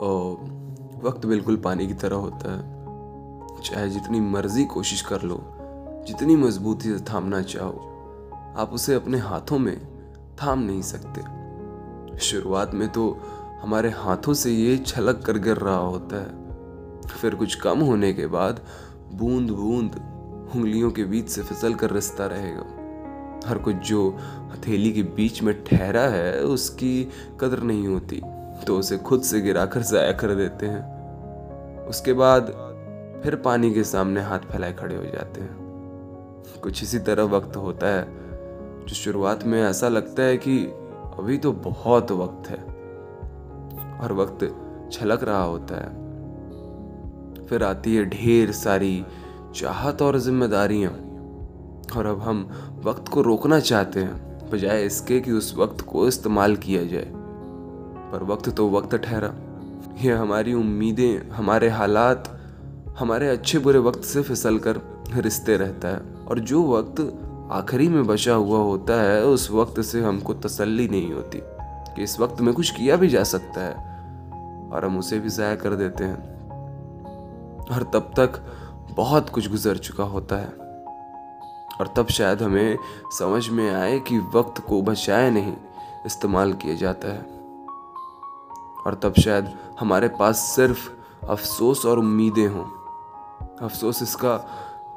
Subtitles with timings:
[0.00, 0.36] और
[1.04, 2.78] वक्त बिल्कुल पानी की तरह होता है।
[3.62, 5.40] चाहे जितनी मर्ज़ी कोशिश कर लो,
[6.06, 7.78] जितनी मजबूती से थामना चाहो,
[8.56, 9.86] आप उसे अपने हाथों में
[10.42, 11.20] थाम नहीं सकते।
[12.18, 13.18] शुरुआत में तो
[13.62, 16.48] हमारे हाथों से ये छलक कर गिर रहा होता है।
[17.08, 18.60] फिर कुछ कम होने के बाद
[19.12, 19.94] बूंद बूंद
[20.56, 22.62] उंगलियों के बीच से फिसल कर रिश्ता रहेगा।
[23.48, 27.08] हर कुछ जो हथेली के बीच में ठहरा है, उसकी
[27.40, 28.22] कदर नहीं होती।
[28.66, 32.46] तो उसे खुद से गिराकर ज़ाया कर देते हैं। उसके बाद
[33.22, 35.56] फिर पानी के सामने हाथ फैलाए खड़े हो जाते हैं।
[36.62, 38.04] कुछ इसी तरह वक्त होता है,
[38.86, 40.64] जो शुरुआत में ऐसा लगता है कि
[41.18, 42.58] अभी तो बहुत वक्त है।
[44.00, 49.04] और वक्त छलक रहा होता है। फिर आती है ढेर सारी
[49.54, 50.92] चाहत और जिम्मेदारियाँ।
[51.96, 52.50] और अब हम
[52.84, 57.12] वक्त को रोकना चाहते हैं, बजाय इसके कि उस वक्त को इस्तेमाल किया जाए।
[58.12, 59.34] पर वक्त तो वक्त ठहरा।
[60.02, 62.40] यह हमारी उम्मीदें, हमारे हालात,
[62.98, 64.80] हमारे अच्छे बुरे वक्त से फिसल कर
[65.14, 67.20] रिश्ते रहता है। और जो वक्त
[67.52, 72.20] आखिरी में बचा हुआ होता है, उस वक्त से हमको तसल्ली नहीं होती कि इस
[72.20, 73.74] वक्त में कुछ किया भी जा सकता है
[74.70, 76.38] और हम उसे भी ज़ाया कर देते हैं।
[77.70, 78.40] और तब तक
[78.96, 80.52] बहुत कुछ गुजर चुका होता है।
[81.80, 82.78] और तब शायद हमें
[83.18, 85.52] समझ में आए कि वक्त को बचाए नहीं,
[86.06, 87.37] इस्तेमाल किया जाता है।
[88.86, 90.88] और तब शायद हमारे पास सिर्फ़
[91.26, 92.64] अफसोस और उम्मीदें हों।
[93.62, 94.36] अफसोस इसका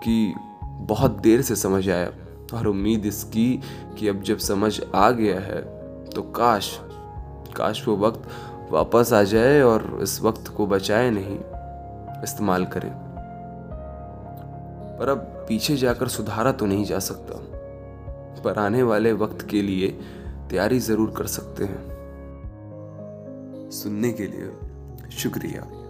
[0.04, 2.12] कि बहुत देर से समझ आया
[2.54, 3.62] और उम्मीद इसकी
[4.00, 5.62] कि अब जब समझ आ गया है
[6.06, 6.80] तो काश
[7.58, 8.28] काश वो वक्त
[8.72, 11.38] वापस आ जाए और इस वक्त को बचाए नहीं,
[12.24, 12.92] इस्तेमाल करें।
[15.00, 17.40] पर अब पीछे जाकर सुधारा तो नहीं जा सकता।
[18.44, 19.88] पर आने वाले वक्त के लिए
[20.50, 22.01] तैयारी ज़रूर कर सकते हैं।
[23.72, 24.52] सुनने के लिए
[25.12, 25.81] शुक्रिया।